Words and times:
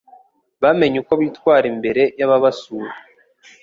bamenye 0.63 0.97
uko 1.03 1.13
bitwara 1.21 1.65
imbere 1.73 2.03
y'ababasura 2.19 2.93